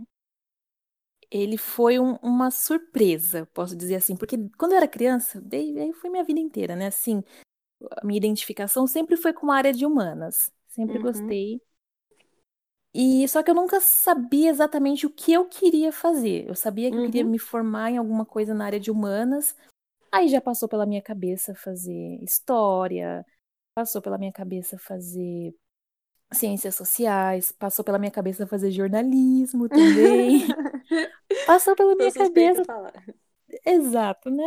ele 1.31 1.59
foi 1.59 1.99
um- 1.99 2.17
uma 2.23 2.51
surpresa, 2.51 3.47
posso 3.53 3.77
dizer 3.77 3.97
assim, 3.97 4.17
porque 4.17 4.37
quando 4.59 4.73
eu 4.73 4.79
era 4.79 4.89
criança, 4.89 5.41
daí, 5.41 5.79
aí 5.79 5.93
foi 5.93 6.09
minha 6.11 6.25
vida 6.25 6.41
inteira, 6.41 6.77
né? 6.77 6.87
Assim, 6.87 7.23
a 7.93 8.07
minha 8.07 8.19
identificação 8.19 8.87
sempre 8.87 9.17
foi 9.17 9.33
com 9.33 9.51
a 9.51 9.57
área 9.57 9.73
de 9.73 9.87
humanas, 9.87 10.51
sempre 10.69 10.99
Uhum. 10.99 11.01
gostei. 11.01 11.61
E 12.95 13.29
só 13.29 13.43
que 13.43 13.51
eu 13.51 13.55
nunca 13.55 13.81
sabia 13.81 14.49
exatamente 14.51 15.07
o 15.07 15.11
que 15.11 15.33
eu 15.33 15.47
queria 15.47 15.93
fazer. 15.93 16.49
Eu 16.49 16.55
sabia 16.55 16.91
que 16.91 16.99
eu 16.99 17.03
queria 17.03 17.25
Uhum. 17.25 17.31
me 17.31 17.39
formar 17.39 17.91
em 17.91 17.99
alguma 17.99 18.25
coisa 18.25 18.55
na 18.55 18.65
área 18.65 18.81
de 18.81 18.91
humanas. 18.91 19.55
Aí 20.13 20.29
já 20.29 20.41
passou 20.41 20.69
pela 20.69 20.87
minha 20.87 21.03
cabeça 21.03 21.55
fazer 21.55 22.23
história, 22.23 23.27
passou 23.75 24.03
pela 24.03 24.19
minha 24.19 24.33
cabeça 24.33 24.79
fazer 24.79 25.55
ciências 26.33 26.77
sociais, 26.77 27.53
passou 27.53 27.85
pela 27.85 27.99
minha 27.99 28.11
cabeça 28.13 28.47
fazer 28.47 28.71
jornalismo 28.73 29.69
também. 29.71 30.57
Passou 31.45 31.75
pela 31.77 31.95
Tô 31.97 32.11
minha 32.11 32.13
cabeça, 32.13 32.65
falar. 32.67 32.93
exato, 33.65 34.31
né? 34.31 34.45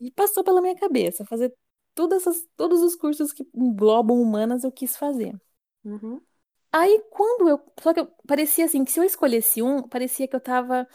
E 0.00 0.10
passou 0.12 0.44
pela 0.44 0.60
minha 0.62 0.76
cabeça 0.76 1.24
fazer 1.24 1.54
essas, 2.14 2.46
todos 2.56 2.82
os 2.82 2.94
cursos 2.94 3.32
que 3.32 3.48
englobam 3.54 4.20
humanas 4.20 4.64
eu 4.64 4.72
quis 4.72 4.96
fazer. 4.96 5.34
Uhum. 5.84 6.20
Aí 6.72 7.02
quando 7.10 7.48
eu, 7.48 7.72
só 7.80 7.94
que 7.94 8.00
eu 8.00 8.06
parecia 8.26 8.66
assim 8.66 8.84
que 8.84 8.92
se 8.92 9.00
eu 9.00 9.04
escolhesse 9.04 9.62
um, 9.62 9.82
parecia 9.82 10.28
que 10.28 10.36
eu 10.36 10.40
tava 10.40 10.86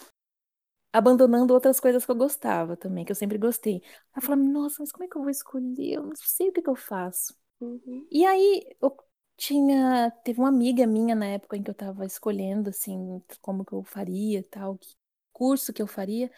abandonando 0.94 1.54
outras 1.54 1.80
coisas 1.80 2.06
que 2.06 2.12
eu 2.12 2.16
gostava 2.16 2.76
também, 2.76 3.06
que 3.06 3.12
eu 3.12 3.16
sempre 3.16 3.38
gostei. 3.38 3.82
Aí 4.14 4.18
eu 4.18 4.22
falava, 4.22 4.44
nossa, 4.44 4.78
mas 4.80 4.92
como 4.92 5.06
é 5.06 5.08
que 5.08 5.16
eu 5.18 5.22
vou 5.22 5.30
escolher? 5.32 5.94
Eu 5.94 6.04
não 6.04 6.16
sei 6.16 6.50
o 6.50 6.52
que 6.54 6.62
que 6.62 6.70
eu 6.70 6.76
faço. 6.76 7.34
Uhum. 7.60 8.06
E 8.12 8.26
aí 8.26 8.68
eu 8.82 8.96
tinha, 9.38 10.12
teve 10.24 10.40
uma 10.40 10.50
amiga 10.50 10.86
minha 10.86 11.16
na 11.16 11.26
época 11.26 11.58
em 11.58 11.64
que 11.64 11.70
eu 11.70 11.76
tava 11.76 12.06
escolhendo 12.06 12.70
assim 12.70 13.24
como 13.42 13.66
que 13.66 13.74
eu 13.74 13.84
faria, 13.84 14.44
tal, 14.52 14.78
que 14.78 14.96
curso 15.32 15.74
que 15.74 15.82
eu 15.82 15.88
faria, 15.88 16.32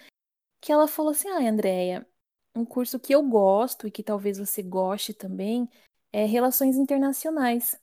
que 0.62 0.72
ela 0.72 0.88
falou 0.88 1.12
assim: 1.12 1.28
"Ah, 1.30 1.40
Andréia, 1.50 2.08
um 2.56 2.66
curso 2.66 3.00
que 3.00 3.14
eu 3.14 3.24
gosto 3.24 3.88
e 3.88 3.92
que 3.92 4.04
talvez 4.04 4.38
você 4.38 4.62
goste 4.62 5.14
também 5.14 5.70
é 6.12 6.26
Relações 6.26 6.76
Internacionais". 6.76 7.80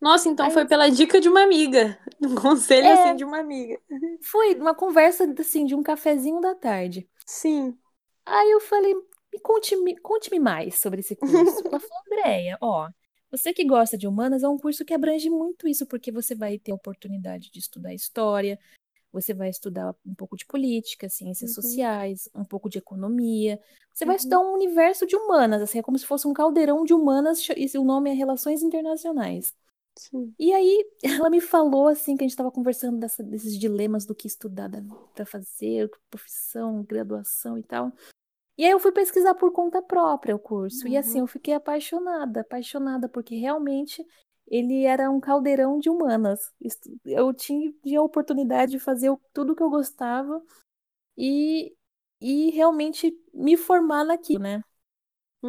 Nossa, 0.00 0.28
então 0.28 0.46
Aí 0.46 0.52
foi 0.52 0.66
pela 0.66 0.88
dica 0.88 1.20
de 1.20 1.28
uma 1.28 1.42
amiga. 1.42 1.98
Um 2.22 2.34
conselho 2.34 2.90
assim 2.90 3.08
é, 3.10 3.14
de 3.14 3.24
uma 3.24 3.38
amiga. 3.38 3.78
foi 4.22 4.54
uma 4.54 4.74
conversa 4.74 5.32
assim 5.38 5.66
de 5.66 5.74
um 5.74 5.82
cafezinho 5.82 6.40
da 6.40 6.54
tarde. 6.54 7.06
Sim. 7.26 7.76
Aí 8.24 8.50
eu 8.50 8.60
falei, 8.60 8.94
me 8.94 9.40
conte-me 9.40 9.96
conte-me 9.98 10.38
mais 10.38 10.76
sobre 10.76 11.00
esse 11.00 11.14
curso. 11.14 11.36
Ela 11.36 11.80
falou, 11.80 12.02
Andréia, 12.06 12.56
ó, 12.62 12.88
você 13.30 13.52
que 13.52 13.64
gosta 13.64 13.98
de 13.98 14.06
humanas, 14.06 14.42
é 14.42 14.48
um 14.48 14.56
curso 14.56 14.84
que 14.84 14.94
abrange 14.94 15.28
muito 15.28 15.66
isso, 15.66 15.84
porque 15.86 16.12
você 16.12 16.34
vai 16.34 16.56
ter 16.58 16.70
a 16.70 16.76
oportunidade 16.76 17.50
de 17.50 17.58
estudar 17.58 17.92
história, 17.92 18.58
você 19.14 19.32
vai 19.32 19.48
estudar 19.48 19.94
um 20.04 20.14
pouco 20.14 20.36
de 20.36 20.44
política, 20.46 21.08
ciências 21.08 21.50
Uhum. 21.56 21.62
sociais, 21.62 22.28
um 22.34 22.44
pouco 22.44 22.68
de 22.68 22.78
economia. 22.78 23.58
Você 23.94 24.04
vai 24.04 24.16
Uhum. 24.16 24.18
estudar 24.18 24.40
um 24.40 24.54
universo 24.54 25.06
de 25.06 25.16
humanas, 25.16 25.62
assim, 25.62 25.78
é 25.78 25.82
como 25.82 25.98
se 25.98 26.04
fosse 26.06 26.28
um 26.28 26.34
caldeirão 26.34 26.84
de 26.84 26.92
humanas, 26.92 27.40
e 27.56 27.78
o 27.78 27.84
nome 27.84 28.10
é 28.10 28.12
Relações 28.12 28.62
Internacionais. 28.62 29.54
Sim. 29.96 30.34
E 30.38 30.52
aí 30.52 30.84
ela 31.28 31.30
me 31.30 31.40
falou 31.40 31.86
assim 31.88 32.16
que 32.16 32.24
a 32.24 32.26
gente 32.26 32.32
estava 32.32 32.50
conversando 32.50 32.98
dessa- 32.98 33.22
desses 33.22 33.56
dilemas 33.58 34.04
do 34.04 34.14
que 34.14 34.26
estudar 34.26 34.68
para 35.14 35.24
fazer, 35.24 35.88
profissão, 36.10 36.82
graduação 36.82 37.56
e 37.56 37.62
tal. 37.62 37.92
E 38.58 38.64
aí 38.64 38.70
eu 38.72 38.78
fui 38.80 38.92
pesquisar 38.92 39.34
por 39.34 39.52
conta 39.52 39.82
própria 39.82 40.34
o 40.34 40.38
curso. 40.38 40.86
E 40.88 40.96
assim, 40.96 41.18
Uhum. 41.18 41.24
eu 41.24 41.26
fiquei 41.28 41.54
apaixonada, 41.54 42.40
apaixonada, 42.40 43.08
porque 43.08 43.36
realmente 43.36 44.04
ele 44.46 44.84
era 44.84 45.10
um 45.10 45.20
caldeirão 45.20 45.78
de 45.78 45.90
humanas. 45.90 46.52
Eu 47.04 47.32
tinha, 47.34 47.72
a 47.98 48.02
oportunidade 48.02 48.72
de 48.72 48.78
fazer 48.78 49.10
o- 49.10 49.20
tudo 49.32 49.54
que 49.56 49.62
eu 49.62 49.70
gostava 49.70 50.42
e, 51.16 51.74
e 52.20 52.50
realmente 52.52 53.14
me 53.34 53.56
formar 53.56 54.04
naquilo, 54.04 54.40
né? 54.42 54.62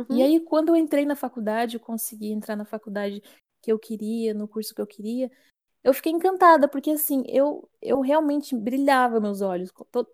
E 0.10 0.22
Uhum. 0.22 0.22
aí, 0.22 0.40
quando 0.40 0.70
eu 0.70 0.76
entrei 0.76 1.06
na 1.06 1.16
faculdade, 1.16 1.76
eu 1.76 1.80
consegui 1.80 2.32
entrar 2.32 2.56
na 2.56 2.66
faculdade 2.66 3.22
que 3.62 3.72
eu 3.72 3.80
queria, 3.80 4.34
no 4.34 4.48
curso 4.48 4.74
que 4.76 4.82
eu 4.82 4.86
queria, 4.88 5.32
eu 5.84 5.94
fiquei 5.94 6.12
encantada, 6.12 6.68
porque 6.68 6.92
assim, 6.92 7.24
eu, 7.28 7.70
eu 7.82 8.02
realmente 8.02 8.56
brilhava 8.58 9.20
meus 9.22 9.42
olhos. 9.42 9.72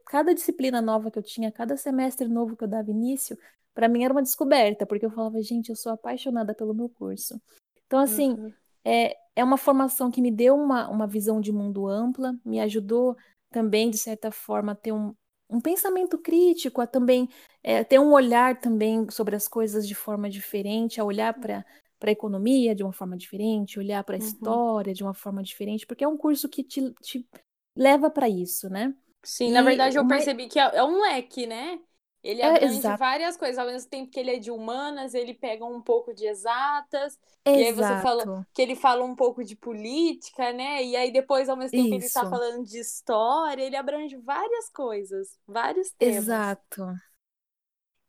Cada 0.08 0.34
disciplina 0.36 0.82
nova 0.82 1.12
que 1.12 1.20
eu 1.20 1.24
tinha, 1.24 1.52
cada 1.52 1.78
semestre 1.78 2.28
novo 2.30 2.56
que 2.58 2.64
eu 2.64 2.70
dava 2.70 2.92
início, 2.92 3.38
para 3.74 3.90
mim 3.90 4.04
era 4.04 4.14
uma 4.14 4.22
descoberta, 4.24 4.86
porque 4.86 5.06
eu 5.06 5.12
falava, 5.12 5.42
gente, 5.42 5.70
eu 5.70 5.76
sou 5.76 5.92
apaixonada 5.94 6.54
pelo 6.56 6.74
meu 6.76 6.90
curso. 6.90 7.42
Então, 7.88 8.00
assim, 8.00 8.38
Uhum. 8.38 8.56
É, 8.86 9.16
é 9.36 9.44
uma 9.44 9.58
formação 9.58 10.12
que 10.12 10.22
me 10.22 10.32
deu 10.32 10.56
uma, 10.56 10.90
uma 10.90 11.08
visão 11.08 11.40
de 11.42 11.52
mundo 11.52 11.88
ampla, 11.88 12.34
me 12.46 12.60
ajudou 12.60 13.16
também, 13.52 13.90
de 13.90 13.98
certa 13.98 14.32
forma, 14.32 14.72
a 14.74 14.76
ter 14.76 14.92
um, 14.92 15.14
um 15.50 15.60
pensamento 15.62 16.18
crítico, 16.18 16.82
a 16.82 16.88
também 16.88 17.28
é, 17.64 17.84
ter 17.84 18.00
um 18.00 18.12
olhar 18.14 18.60
também 18.60 19.10
sobre 19.10 19.36
as 19.36 19.48
coisas 19.48 19.88
de 19.88 19.96
forma 19.96 20.30
diferente, 20.30 21.00
a 21.00 21.04
olhar 21.06 21.34
para 21.40 21.66
para 22.00 22.10
a 22.10 22.14
economia 22.14 22.74
de 22.74 22.82
uma 22.84 22.92
forma 22.92 23.16
diferente, 23.16 23.78
olhar 23.78 24.04
para 24.04 24.16
a 24.16 24.18
Uhum. 24.18 24.18
história 24.18 24.92
de 24.92 25.04
uma 25.04 25.14
forma 25.14 25.44
diferente, 25.44 25.86
porque 25.86 26.04
é 26.04 26.08
um 26.08 26.18
curso 26.18 26.50
que 26.50 26.64
te, 26.64 26.92
te 27.00 27.28
leva 27.76 28.10
para 28.10 28.28
isso, 28.28 28.68
né? 28.72 28.92
Sim, 29.24 29.52
na 29.52 29.62
E 29.62 29.64
verdade 29.64 29.98
eu 29.98 30.06
percebi 30.06 30.48
que 30.48 30.60
é, 30.60 30.64
é 30.78 30.84
um 30.84 31.02
leque, 31.02 31.46
né? 31.48 31.80
Ele 32.24 32.44
É, 32.44 32.64
abrange 32.64 32.66
exato, 32.66 32.94
várias 32.94 33.38
coisas, 33.38 33.58
ao 33.58 33.66
mesmo 33.68 33.90
tempo 33.90 34.12
que 34.12 34.20
ele 34.20 34.32
é 34.36 34.40
de 34.40 34.52
humanas, 34.52 35.14
ele 35.14 35.34
pega 35.34 35.66
um 35.66 35.82
pouco 35.82 36.14
de 36.14 36.26
exatas, 36.28 37.20
e 37.54 37.62
aí 37.64 37.74
você 37.74 37.98
falou 37.98 38.26
exato, 38.26 38.46
que 38.54 38.62
ele 38.62 38.76
fala 38.76 39.04
um 39.04 39.16
pouco 39.16 39.44
de 39.44 39.56
política, 39.56 40.52
né? 40.54 40.84
E 40.84 40.96
aí 40.96 41.12
depois, 41.12 41.50
ao 41.50 41.58
mesmo 41.58 41.76
tempo, 41.76 41.94
ele 41.96 42.10
tá 42.10 42.26
isso, 42.26 42.26
falando 42.26 42.66
de 42.66 42.80
história, 42.80 43.64
ele 43.64 43.76
abrange 43.78 44.18
várias 44.18 44.70
coisas, 44.70 45.40
vários 45.48 45.90
temas. 45.92 46.56
exato. 46.56 46.84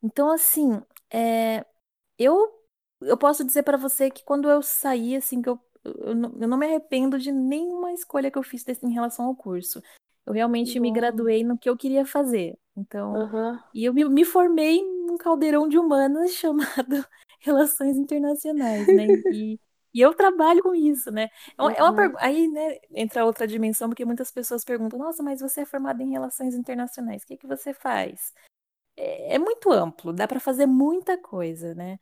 Então, 0.03 0.31
assim, 0.31 0.83
é, 1.13 1.65
eu, 2.19 2.37
eu 3.03 3.19
posso 3.19 3.45
dizer 3.45 3.63
para 3.65 3.77
você 3.79 4.11
que 4.11 4.25
quando 4.25 4.51
eu 4.51 4.63
saí, 4.63 5.17
assim, 5.17 5.43
que 5.43 5.49
eu, 5.49 5.61
eu, 5.85 6.15
não, 6.15 6.31
eu 6.43 6.49
não 6.49 6.59
me 6.59 6.67
arrependo 6.67 7.19
de 7.19 7.33
nenhuma 7.33 7.93
escolha 7.93 8.31
que 8.31 8.39
eu 8.39 8.43
fiz 8.43 8.65
desse- 8.65 8.87
em 8.87 8.93
relação 8.95 9.27
ao 9.27 9.37
curso. 9.37 9.83
Eu 10.27 10.33
realmente 10.33 10.81
me 10.81 10.91
bom. 10.91 10.93
graduei 10.93 11.45
no 11.45 11.59
que 11.59 11.69
eu 11.71 11.77
queria 11.77 12.07
fazer. 12.07 12.59
Então, 12.77 13.31
Aham. 13.33 13.63
e 13.73 13.85
eu 13.85 13.93
me, 13.95 14.05
me 14.09 14.25
formei 14.25 14.83
num 14.83 15.17
caldeirão 15.19 15.69
de 15.69 15.79
humanas 15.79 16.33
chamado 16.35 17.07
Relações 17.41 17.97
Internacionais, 17.97 18.91
né? 18.93 19.09
E, 19.29 19.61
e 19.95 20.01
eu 20.01 20.15
trabalho 20.15 20.63
com 20.63 20.75
isso, 20.75 21.11
né? 21.11 21.29
É 21.59 21.63
uma, 21.63 21.73
é 21.73 21.83
Uhum. 21.83 21.95
pergu- 21.95 22.17
Aí, 22.21 22.49
né, 22.49 22.79
entra 22.95 23.25
outra 23.25 23.47
dimensão, 23.47 23.89
porque 23.89 24.05
muitas 24.05 24.31
pessoas 24.31 24.65
perguntam: 24.65 24.99
Nossa, 24.99 25.23
mas 25.23 25.41
você 25.41 25.63
é 25.63 25.67
formada 25.67 26.03
em 26.03 26.11
Relações 26.13 26.55
Internacionais, 26.55 27.23
o 27.23 27.27
que 27.27 27.37
que 27.37 27.47
você 27.47 27.75
faz? 27.75 28.33
é, 28.97 29.35
é 29.35 29.39
muito 29.39 29.71
amplo, 29.71 30.13
dá 30.13 30.27
para 30.29 30.41
fazer 30.41 30.67
muita 30.67 31.19
coisa, 31.19 31.75
né? 31.75 31.99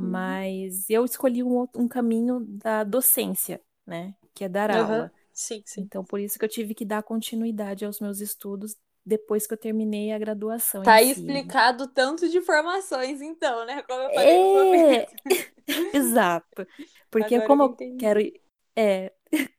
Uhum. 0.00 0.40
Mas 0.40 0.88
eu 0.90 1.04
escolhi 1.04 1.42
um, 1.42 1.66
um 1.76 1.88
caminho 1.88 2.40
da 2.40 2.84
docência, 2.84 3.60
né? 3.86 4.14
Que 4.34 4.44
é 4.44 4.48
dar 4.48 4.70
aula. 4.70 5.12
Sim, 5.32 5.62
sim. 5.66 5.88
Então, 5.88 6.04
por 6.04 6.20
isso 6.20 6.38
que 6.38 6.44
eu 6.44 6.48
tive 6.48 6.74
que 6.74 6.84
dar 6.84 7.02
continuidade 7.02 7.84
aos 7.84 8.00
meus 8.00 8.20
estudos 8.20 8.76
depois 9.06 9.46
que 9.46 9.54
eu 9.54 9.58
terminei 9.58 10.12
a 10.12 10.18
graduação 10.18 10.90
Tá 10.90 11.00
si. 11.00 11.02
explicado 11.02 11.88
tanto 11.88 12.28
de 12.28 12.38
informações, 12.38 13.20
então, 13.22 13.64
né? 13.66 13.82
Como 13.82 14.02
eu 14.02 14.12
falei. 14.12 14.46
É, 14.52 15.08
exato. 15.92 16.66
Porque 17.10 17.40
Agora 17.40 17.48
como 17.48 17.64
eu 17.64 17.80
quero 17.98 18.20
ir, 18.20 18.42
é, 18.76 19.12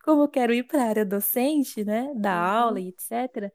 como 0.04 0.24
eu 0.24 0.30
quero 0.30 0.54
ir 0.54 0.64
para 0.68 0.84
a 0.84 0.88
área 0.90 1.06
docente, 1.06 1.84
né? 1.86 2.14
Aula 2.26 2.80
Uhum. 2.80 2.82
e 2.82 2.90
etc. 2.90 3.54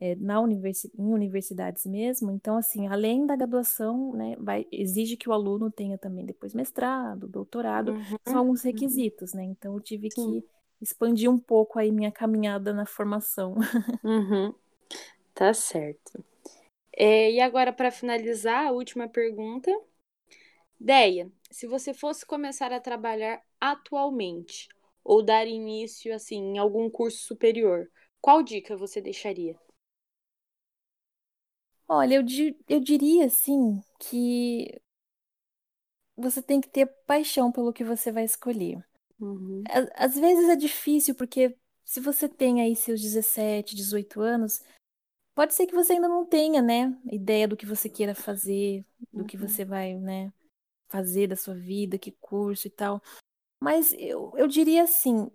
é, 0.00 0.14
na 0.16 0.40
universi 0.40 0.90
em 0.98 1.04
universidades 1.14 1.86
mesmo. 1.86 2.30
Então, 2.32 2.56
assim, 2.56 2.88
além 2.88 3.26
da 3.26 3.36
graduação, 3.36 4.12
né, 4.14 4.36
vai, 4.38 4.66
exige 4.72 5.16
que 5.16 5.28
o 5.28 5.32
aluno 5.32 5.70
tenha 5.70 5.98
também 5.98 6.26
depois 6.26 6.54
mestrado, 6.54 7.28
doutorado, 7.28 7.96
são 8.24 8.40
Uhum. 8.40 8.42
alguns 8.42 8.62
Uhum. 8.64 8.64
requisitos, 8.64 9.34
né? 9.34 9.44
Então, 9.44 9.74
eu 9.74 9.80
tive 9.80 10.10
Sim. 10.14 10.40
que 10.40 10.44
expandir 10.80 11.30
um 11.30 11.38
pouco 11.38 11.78
aí 11.78 11.92
minha 11.92 12.12
caminhada 12.12 12.72
na 12.74 12.86
formação. 12.86 13.56
Uhum. 14.02 14.54
Tá 15.40 15.54
certo. 15.54 16.22
É, 16.96 17.32
e 17.32 17.40
agora, 17.40 17.72
para 17.72 17.90
finalizar, 17.90 18.66
a 18.68 18.72
última 18.72 19.08
pergunta. 19.08 19.70
Deia, 20.80 21.30
se 21.50 21.66
você 21.66 21.94
fosse 21.94 22.26
começar 22.26 22.72
a 22.72 22.80
trabalhar 22.80 23.40
atualmente 23.60 24.68
ou 25.04 25.22
dar 25.22 25.46
início, 25.46 26.14
assim, 26.14 26.36
em 26.38 26.58
algum 26.58 26.90
curso 26.90 27.18
superior, 27.18 27.88
qual 28.20 28.42
dica 28.42 28.76
você 28.76 29.00
deixaria? 29.00 29.56
Olha, 31.88 32.14
eu, 32.14 32.22
di- 32.22 32.56
eu 32.68 32.80
diria, 32.80 33.26
assim, 33.26 33.82
que 33.98 34.80
você 36.16 36.42
tem 36.42 36.60
que 36.60 36.68
ter 36.68 36.86
paixão 37.06 37.50
pelo 37.50 37.72
que 37.72 37.82
você 37.84 38.12
vai 38.12 38.24
escolher. 38.24 38.84
Uhum. 39.20 39.64
Às 39.94 40.14
vezes 40.14 40.48
é 40.48 40.56
difícil, 40.56 41.14
porque 41.14 41.56
se 41.84 42.00
você 42.00 42.28
tem 42.28 42.60
aí 42.62 42.74
seus 42.76 43.00
17, 43.00 43.74
18 43.76 44.20
anos, 44.20 44.62
Pode 45.34 45.54
ser 45.54 45.66
que 45.66 45.74
você 45.74 45.94
ainda 45.94 46.08
não 46.08 46.24
tenha, 46.26 46.60
né, 46.60 46.96
ideia 47.10 47.48
do 47.48 47.56
que 47.56 47.66
você 47.66 47.88
queira 47.88 48.14
fazer, 48.14 48.84
do 49.12 49.24
que 49.24 49.36
Uhum. 49.36 49.48
você 49.48 49.64
vai, 49.64 49.94
né, 49.94 50.32
fazer 50.88 51.28
da 51.28 51.36
sua 51.36 51.54
vida, 51.54 51.98
que 51.98 52.12
curso 52.12 52.66
e 52.66 52.70
tal. 52.70 53.02
Mas 53.60 53.92
eu, 53.98 54.32
eu 54.36 54.48
diria 54.48 54.84
assim, 54.84 55.30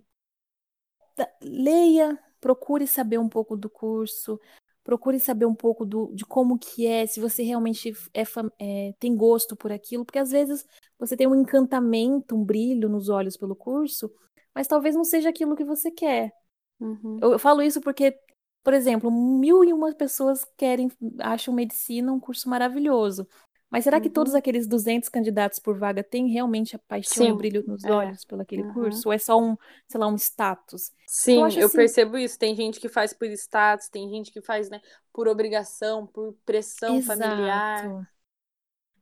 leia, 1.42 2.18
procure 2.40 2.88
saber 2.88 3.18
um 3.18 3.30
pouco 3.30 3.56
do 3.56 3.70
curso, 3.70 4.40
procure 4.84 5.20
saber 5.20 5.46
um 5.46 5.56
pouco 5.56 5.86
do, 5.86 6.12
de 6.14 6.26
como 6.26 6.60
que 6.60 6.86
é, 6.86 7.06
se 7.08 7.20
você 7.20 7.44
realmente 7.44 7.94
é, 8.14 8.24
é, 8.60 8.94
tem 9.00 9.16
gosto 9.16 9.56
por 9.56 9.72
aquilo, 9.72 10.06
porque 10.06 10.20
às 10.20 10.32
vezes 10.32 10.66
você 11.00 11.18
tem 11.18 11.28
um 11.28 11.36
encantamento, 11.36 12.36
um 12.36 12.44
brilho 12.44 12.90
nos 12.90 13.10
olhos 13.10 13.38
pelo 13.38 13.56
curso, 13.56 14.12
mas 14.54 14.68
talvez 14.68 14.96
não 14.96 15.04
seja 15.04 15.30
aquilo 15.30 15.56
que 15.56 15.66
você 15.66 15.92
quer. 15.92 16.32
Uhum. 16.80 17.18
Eu, 17.22 17.32
eu 17.34 17.40
falo 17.40 17.62
isso 17.62 17.82
porque, 17.82 18.18
por 18.66 18.74
exemplo, 18.76 19.12
mil 19.12 19.64
e 19.66 19.74
uma 19.74 19.94
pessoas 19.96 20.46
querem, 20.58 20.92
acham 21.22 21.54
medicina 21.56 22.14
um 22.14 22.20
curso 22.20 22.50
maravilhoso. 22.50 23.28
Mas 23.72 23.86
será 23.86 24.02
que 24.02 24.10
todos 24.12 24.34
Uhum. 24.34 24.36
aqueles 24.36 24.68
200 24.68 25.10
candidatos 25.10 25.60
por 25.60 25.78
vaga 25.80 26.04
têm 26.04 26.30
realmente 26.30 26.76
a 26.76 26.80
paixão 26.80 27.28
e 27.28 27.34
o 27.34 27.36
Sim, 27.36 27.38
brilho 27.38 27.64
nos 27.68 27.86
é. 27.86 27.90
olhos 27.90 28.26
pelo 28.26 28.42
aquele 28.44 28.64
Uhum. 28.64 28.66
curso? 28.66 29.10
Ou 29.10 29.14
é 29.14 29.20
só 29.20 29.40
um, 29.42 29.58
sei 29.90 30.02
lá, 30.02 30.08
um 30.08 30.16
status? 30.18 30.94
Sim, 31.08 31.46
Então, 31.46 31.46
eu, 31.56 31.58
acho 31.58 31.60
assim, 31.62 31.70
percebo 31.70 32.18
isso. 32.18 32.38
Tem 32.38 32.56
gente 32.56 32.80
que 32.80 32.90
faz 32.90 33.14
por 33.14 33.28
status, 33.28 33.90
tem 33.90 34.10
gente 34.10 34.32
que 34.32 34.42
faz, 34.42 34.70
né, 34.70 34.82
por 35.14 35.28
obrigação, 35.28 36.06
por 36.08 36.34
pressão 36.46 37.02
familiar. 37.02 37.92
exato, 37.92 38.08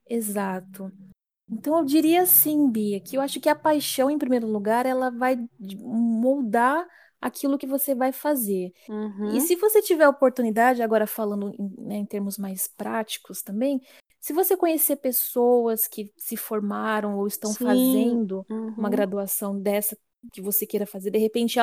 exato. 0.10 0.92
Então 1.50 1.78
eu 1.80 1.86
diria 1.86 2.24
assim, 2.24 2.70
Bia, 2.72 3.02
que 3.02 3.18
eu 3.18 3.22
acho 3.22 3.40
que 3.42 3.50
a 3.50 3.56
paixão, 3.56 4.10
em 4.12 4.18
primeiro 4.20 4.48
lugar, 4.48 4.86
ela 4.86 5.12
vai 5.12 5.38
moldar 5.60 6.88
aquilo 7.28 7.58
que 7.58 7.68
você 7.68 7.96
vai 7.96 8.12
fazer. 8.12 8.72
E 9.26 9.40
Uhum. 9.40 9.42
se 9.42 9.56
você 9.56 9.82
tiver 9.82 10.04
a 10.06 10.10
oportunidade, 10.10 10.82
agora 10.82 11.08
falando 11.08 11.50
em, 11.60 11.74
né, 11.86 11.96
em 11.98 12.06
termos 12.06 12.38
mais 12.38 12.68
práticos 12.68 13.42
também, 13.42 13.82
se 14.20 14.34
você 14.34 14.56
conhecer 14.58 14.98
pessoas 14.98 15.88
que 15.88 16.12
se 16.18 16.38
formaram 16.38 17.18
ou 17.18 17.28
estão 17.28 17.54
Sim. 17.54 17.66
fazendo 17.66 18.46
uma 18.78 18.90
Uhum. 18.90 18.90
graduação 18.90 19.60
dessa 19.60 19.98
que 20.32 20.42
você 20.42 20.66
queira 20.66 20.86
fazer, 20.86 21.12
de 21.12 21.20
repente, 21.20 21.60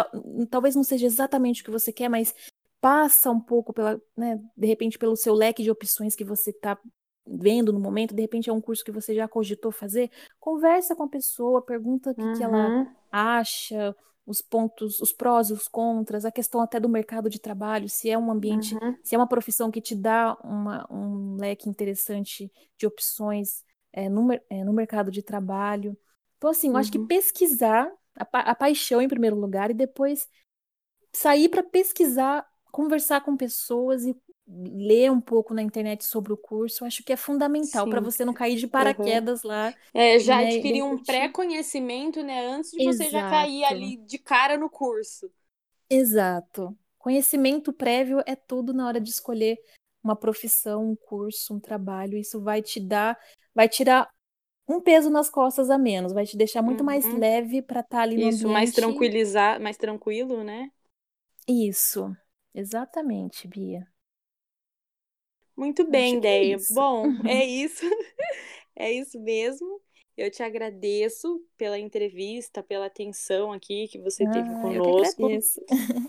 talvez 0.50 0.74
não 0.76 0.84
seja 0.84 1.06
exatamente 1.06 1.62
o 1.62 1.64
que 1.64 1.70
você 1.70 1.92
quer, 1.92 2.08
mas 2.08 2.34
passa 2.80 3.30
um 3.30 3.40
pouco 3.40 3.72
pela, 3.72 4.00
né, 4.16 4.38
de 4.56 4.66
repente, 4.66 4.98
pelo 4.98 5.16
seu 5.16 5.34
leque 5.34 5.62
de 5.62 5.70
opções 5.70 6.14
que 6.14 6.24
você 6.24 6.50
está 6.50 6.78
vendo 7.26 7.72
no 7.72 7.80
momento, 7.80 8.14
de 8.14 8.22
repente 8.22 8.50
é 8.50 8.52
um 8.52 8.60
curso 8.60 8.84
que 8.84 8.90
você 8.92 9.14
já 9.14 9.28
cogitou 9.28 9.70
fazer, 9.70 10.10
conversa 10.38 10.96
com 10.96 11.04
a 11.04 11.08
pessoa, 11.08 11.62
pergunta 11.64 12.10
o 12.10 12.14
que, 12.14 12.28
que 12.28 12.42
ela 12.42 12.72
Uhum. 12.72 12.86
acha, 13.10 13.94
os 14.26 14.40
pontos, 14.42 15.00
os 15.00 15.12
prós 15.12 15.50
e 15.50 15.52
os 15.52 15.66
contras, 15.68 16.24
a 16.24 16.32
questão 16.32 16.60
até 16.60 16.78
do 16.80 16.88
mercado 16.88 17.28
de 17.30 17.40
trabalho, 17.40 17.88
se 17.88 18.10
é 18.10 18.18
um 18.18 18.30
ambiente, 18.30 18.78
Uhum. 18.80 18.98
se 19.02 19.14
é 19.14 19.18
uma 19.18 19.26
profissão 19.28 19.70
que 19.70 19.80
te 19.80 19.94
dá 19.94 20.36
uma, 20.44 20.86
um 20.92 21.36
leque 21.36 21.68
interessante 21.68 22.50
de 22.76 22.86
opções 22.86 23.64
é, 23.92 24.08
no, 24.08 24.32
é, 24.32 24.64
no 24.64 24.72
mercado 24.72 25.10
de 25.10 25.22
trabalho. 25.22 25.96
Então, 26.36 26.50
assim, 26.50 26.68
eu 26.68 26.76
acho 26.76 26.92
que 26.92 26.98
Uhum. 26.98 27.00
pesquisar 27.00 27.90
a, 28.16 28.24
pa- 28.24 28.40
a 28.40 28.54
paixão 28.54 29.00
em 29.02 29.08
primeiro 29.08 29.36
lugar 29.36 29.70
e 29.70 29.74
depois 29.74 30.28
sair 31.12 31.48
para 31.48 31.62
pesquisar, 31.62 32.46
conversar 32.72 33.20
com 33.22 33.36
pessoas 33.36 34.04
e 34.04 34.16
ler 34.50 35.10
um 35.12 35.20
pouco 35.20 35.54
na 35.54 35.62
internet 35.62 36.04
sobre 36.04 36.32
o 36.32 36.36
curso, 36.36 36.84
acho 36.84 37.02
que 37.04 37.12
é 37.12 37.16
fundamental 37.16 37.88
para 37.88 38.00
você 38.00 38.24
não 38.24 38.34
cair 38.34 38.56
de 38.56 38.66
Uhum. 38.66 38.72
paraquedas 38.72 39.42
lá 39.42 39.74
É, 39.94 40.18
já 40.18 40.38
né, 40.38 40.48
adquirir 40.48 40.82
um 40.82 40.98
pré-conhecimento, 41.04 42.22
né, 42.22 42.46
antes 42.46 42.70
de 42.72 42.80
você 42.80 43.08
já 43.10 43.22
cair 43.22 43.64
Exato. 43.64 43.74
ali 43.74 43.96
de 43.98 44.18
cara 44.18 44.56
no 44.58 44.70
curso. 44.70 45.30
Exato. 45.88 46.76
Conhecimento 46.98 47.72
prévio 47.72 48.22
é 48.26 48.36
tudo 48.36 48.72
na 48.72 48.86
hora 48.86 49.00
de 49.00 49.10
escolher 49.10 49.58
uma 50.02 50.16
profissão, 50.16 50.90
um 50.90 50.96
curso, 50.96 51.54
um 51.54 51.60
trabalho. 51.60 52.16
Isso 52.16 52.40
vai 52.42 52.62
te 52.62 52.80
dar, 52.80 53.18
vai 53.54 53.68
tirar 53.68 54.08
um 54.68 54.80
peso 54.80 55.10
nas 55.10 55.30
costas 55.30 55.70
a 55.70 55.78
menos, 55.78 56.12
vai 56.12 56.26
te 56.26 56.36
deixar 56.36 56.62
muito 56.62 56.84
mais 56.84 57.06
Uhum. 57.06 57.18
leve 57.18 57.62
para 57.62 57.80
estar 57.80 58.02
ali 58.02 58.18
no 58.18 58.28
Isso, 58.28 58.48
mais 58.48 58.70
ambiente. 58.70 58.72
tranquilizar, 58.72 59.60
mais 59.60 59.76
tranquilo, 59.76 60.42
né? 60.44 60.70
Isso. 61.46 62.16
Exatamente, 62.54 63.46
Bia. 63.46 63.86
Muito 65.60 65.84
bem, 65.84 66.18
que 66.20 66.26
é. 66.26 66.56
Bom, 66.74 67.06
é 67.28 67.44
isso. 67.44 67.84
É 68.76 68.90
isso 68.90 69.20
mesmo. 69.20 69.78
Eu 70.16 70.30
te 70.30 70.42
agradeço 70.42 71.42
pela 71.58 71.78
entrevista, 71.78 72.62
pela 72.62 72.86
atenção 72.86 73.52
aqui 73.52 73.88
que 73.88 73.98
você 73.98 74.26
teve 74.26 74.48
Ah, 74.48 74.62
que 74.62 75.16
conosco. 75.16 75.62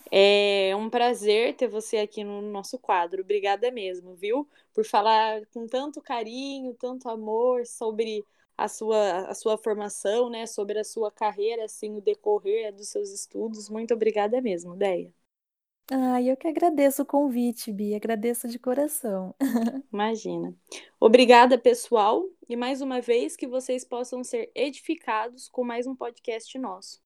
É 0.09 0.73
um 0.75 0.89
prazer 0.89 1.53
ter 1.55 1.67
você 1.67 1.97
aqui 1.97 2.23
no 2.23 2.41
nosso 2.41 2.77
quadro. 2.79 3.21
Obrigada 3.23 3.69
mesmo, 3.71 4.15
viu? 4.15 4.47
Por 4.73 4.85
falar 4.85 5.45
com 5.47 5.67
tanto 5.67 6.01
carinho, 6.01 6.73
tanto 6.75 7.09
amor 7.09 7.65
sobre 7.65 8.25
a 8.57 8.67
sua, 8.69 9.25
a 9.27 9.33
sua 9.33 9.57
formação, 9.57 10.29
né? 10.29 10.45
Sobre 10.45 10.79
a 10.79 10.83
sua 10.83 11.11
carreira, 11.11 11.65
assim, 11.65 11.97
o 11.97 12.01
decorrer 12.01 12.73
dos 12.73 12.87
seus 12.89 13.09
estudos. 13.11 13.69
Muito 13.69 13.93
obrigada 13.93 14.41
mesmo, 14.41 14.75
Deia. 14.77 15.13
Ah, 15.89 16.21
eu 16.21 16.37
que 16.37 16.47
agradeço 16.47 17.01
o 17.03 17.05
convite, 17.05 17.71
Bia. 17.71 17.97
Agradeço 17.97 18.47
de 18.47 18.57
coração. 18.57 19.35
Imagina. 19.91 20.55
Obrigada, 20.99 21.57
pessoal, 21.57 22.23
e 22.47 22.55
mais 22.55 22.81
uma 22.81 23.01
vez 23.01 23.35
que 23.35 23.47
vocês 23.47 23.83
possam 23.83 24.23
ser 24.23 24.51
edificados 24.55 25.49
com 25.49 25.63
mais 25.63 25.85
um 25.87 25.95
podcast 25.95 26.57
nosso. 26.57 27.01